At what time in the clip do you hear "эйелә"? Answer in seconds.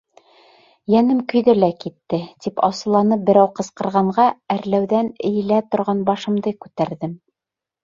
5.31-5.63